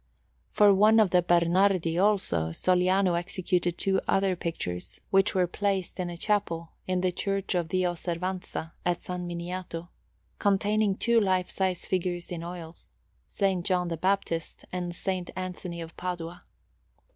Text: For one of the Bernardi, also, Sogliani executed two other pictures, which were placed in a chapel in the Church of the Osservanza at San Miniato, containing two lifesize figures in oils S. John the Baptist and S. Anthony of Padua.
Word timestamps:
For 0.49 0.73
one 0.73 0.99
of 0.99 1.11
the 1.11 1.21
Bernardi, 1.21 1.99
also, 1.99 2.49
Sogliani 2.49 3.15
executed 3.15 3.77
two 3.77 4.01
other 4.07 4.35
pictures, 4.35 4.99
which 5.11 5.35
were 5.35 5.45
placed 5.45 5.99
in 5.99 6.09
a 6.09 6.17
chapel 6.17 6.71
in 6.87 7.01
the 7.01 7.11
Church 7.11 7.53
of 7.53 7.69
the 7.69 7.83
Osservanza 7.85 8.71
at 8.83 9.03
San 9.03 9.27
Miniato, 9.27 9.89
containing 10.39 10.95
two 10.95 11.19
lifesize 11.19 11.85
figures 11.85 12.31
in 12.31 12.43
oils 12.43 12.89
S. 13.29 13.61
John 13.61 13.89
the 13.89 13.95
Baptist 13.97 14.65
and 14.71 14.91
S. 14.91 15.07
Anthony 15.35 15.81
of 15.81 15.95
Padua. 15.95 16.45